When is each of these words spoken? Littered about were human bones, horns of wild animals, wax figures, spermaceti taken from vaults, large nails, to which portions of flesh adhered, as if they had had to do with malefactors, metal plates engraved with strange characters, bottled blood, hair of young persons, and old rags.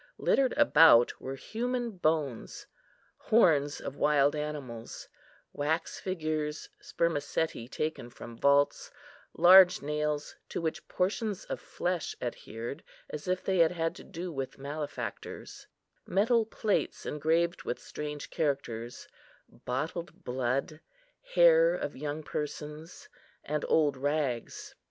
Littered 0.17 0.53
about 0.57 1.21
were 1.21 1.35
human 1.35 1.91
bones, 1.91 2.65
horns 3.17 3.79
of 3.79 3.95
wild 3.95 4.35
animals, 4.35 5.07
wax 5.53 5.99
figures, 5.99 6.69
spermaceti 6.79 7.67
taken 7.67 8.09
from 8.09 8.35
vaults, 8.35 8.89
large 9.35 9.83
nails, 9.83 10.35
to 10.49 10.59
which 10.59 10.87
portions 10.87 11.45
of 11.45 11.59
flesh 11.59 12.15
adhered, 12.19 12.83
as 13.11 13.27
if 13.27 13.43
they 13.43 13.59
had 13.59 13.73
had 13.73 13.93
to 13.97 14.03
do 14.03 14.31
with 14.31 14.57
malefactors, 14.57 15.67
metal 16.07 16.47
plates 16.47 17.05
engraved 17.05 17.61
with 17.61 17.77
strange 17.77 18.31
characters, 18.31 19.07
bottled 19.49 20.23
blood, 20.23 20.79
hair 21.35 21.75
of 21.75 21.95
young 21.95 22.23
persons, 22.23 23.07
and 23.43 23.63
old 23.69 23.95
rags. 23.95 24.73